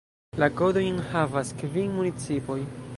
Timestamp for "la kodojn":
0.43-0.97